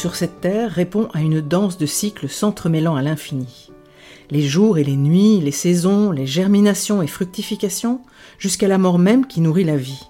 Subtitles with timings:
[0.00, 3.70] Sur cette terre répond à une danse de cycles s'entremêlant à l'infini.
[4.30, 8.00] Les jours et les nuits, les saisons, les germinations et fructifications,
[8.38, 10.08] jusqu'à la mort même qui nourrit la vie.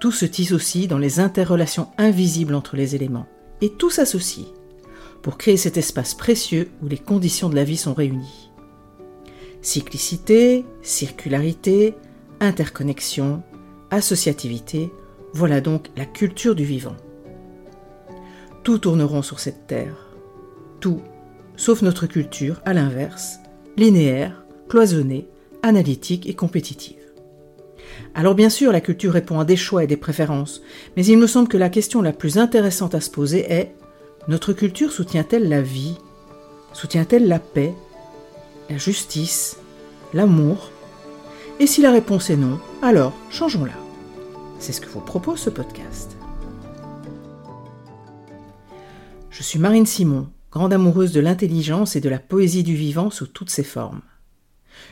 [0.00, 3.28] Tout se tisse aussi dans les interrelations invisibles entre les éléments,
[3.60, 4.48] et tout s'associe
[5.22, 8.50] pour créer cet espace précieux où les conditions de la vie sont réunies.
[9.62, 11.94] Cyclicité, circularité,
[12.40, 13.40] interconnexion,
[13.92, 14.90] associativité,
[15.32, 16.96] voilà donc la culture du vivant.
[18.64, 19.94] Tout tourneront sur cette terre.
[20.80, 21.02] Tout,
[21.54, 23.38] sauf notre culture, à l'inverse,
[23.76, 25.28] linéaire, cloisonnée,
[25.62, 26.96] analytique et compétitive.
[28.14, 30.62] Alors bien sûr, la culture répond à des choix et des préférences,
[30.96, 33.74] mais il me semble que la question la plus intéressante à se poser est
[34.28, 35.98] notre culture soutient-elle la vie?
[36.72, 37.74] Soutient-elle la paix
[38.70, 39.58] La justice
[40.14, 40.70] L'amour?
[41.60, 43.74] Et si la réponse est non, alors changeons-la.
[44.58, 46.16] C'est ce que vous propose ce podcast.
[49.36, 53.26] Je suis Marine Simon, grande amoureuse de l'intelligence et de la poésie du vivant sous
[53.26, 54.02] toutes ses formes.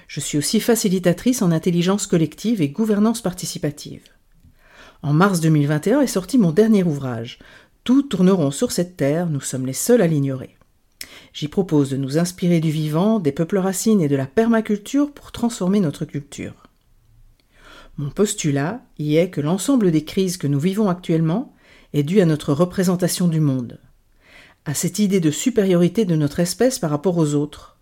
[0.09, 4.03] Je suis aussi facilitatrice en intelligence collective et gouvernance participative.
[5.01, 7.39] En mars 2021 est sorti mon dernier ouvrage,
[7.85, 10.57] Tout tourneront sur cette terre, nous sommes les seuls à l'ignorer.
[11.33, 15.31] J'y propose de nous inspirer du vivant, des peuples racines et de la permaculture pour
[15.31, 16.65] transformer notre culture.
[17.97, 21.55] Mon postulat y est que l'ensemble des crises que nous vivons actuellement
[21.93, 23.79] est dû à notre représentation du monde,
[24.65, 27.77] à cette idée de supériorité de notre espèce par rapport aux autres,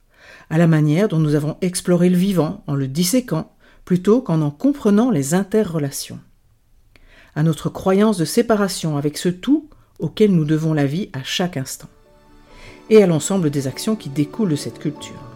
[0.49, 3.53] à la manière dont nous avons exploré le vivant en le disséquant
[3.85, 6.21] plutôt qu'en en comprenant les interrelations,
[7.35, 11.57] à notre croyance de séparation avec ce tout auquel nous devons la vie à chaque
[11.57, 11.89] instant,
[12.89, 15.30] et à l'ensemble des actions qui découlent de cette culture.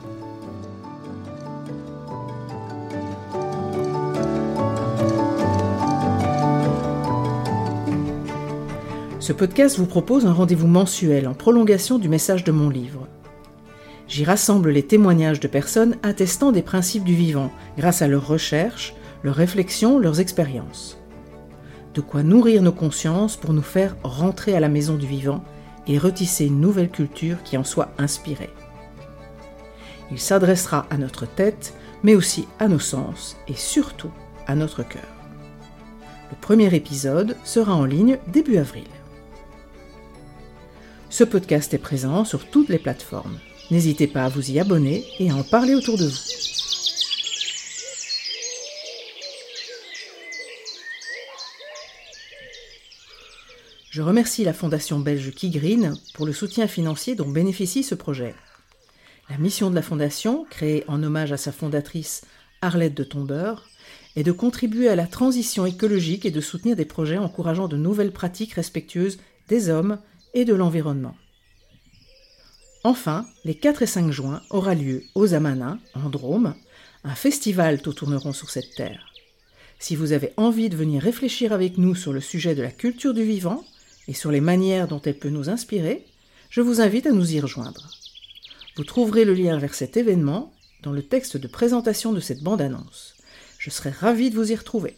[9.24, 13.08] Ce podcast vous propose un rendez-vous mensuel en prolongation du message de mon livre.
[14.06, 18.94] J'y rassemble les témoignages de personnes attestant des principes du vivant grâce à leurs recherches,
[19.22, 20.98] leurs réflexions, leurs expériences.
[21.94, 25.42] De quoi nourrir nos consciences pour nous faire rentrer à la maison du vivant
[25.86, 28.50] et retisser une nouvelle culture qui en soit inspirée.
[30.10, 34.12] Il s'adressera à notre tête, mais aussi à nos sens et surtout
[34.46, 35.00] à notre cœur.
[36.30, 38.84] Le premier épisode sera en ligne début avril.
[41.14, 43.38] Ce podcast est présent sur toutes les plateformes.
[43.70, 46.18] N'hésitez pas à vous y abonner et à en parler autour de vous.
[53.90, 58.34] Je remercie la fondation belge Kigreen pour le soutien financier dont bénéficie ce projet.
[59.30, 62.22] La mission de la fondation, créée en hommage à sa fondatrice
[62.60, 63.68] Arlette de Tombeur,
[64.16, 68.10] est de contribuer à la transition écologique et de soutenir des projets encourageant de nouvelles
[68.10, 70.00] pratiques respectueuses des hommes
[70.34, 71.16] et de l'environnement.
[72.82, 76.54] Enfin, les 4 et 5 juin aura lieu aux Amanins, en Drôme,
[77.02, 79.12] un festival Tout tourneront sur cette terre.
[79.78, 83.14] Si vous avez envie de venir réfléchir avec nous sur le sujet de la culture
[83.14, 83.64] du vivant
[84.08, 86.04] et sur les manières dont elle peut nous inspirer,
[86.50, 87.90] je vous invite à nous y rejoindre.
[88.76, 90.52] Vous trouverez le lien vers cet événement
[90.82, 93.14] dans le texte de présentation de cette bande-annonce.
[93.58, 94.96] Je serai ravie de vous y retrouver.